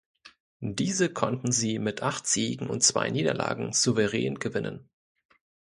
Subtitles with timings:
[0.65, 4.89] Diese konnten sie mit acht Siegen und zwei Niederlagen souverän gewinnen.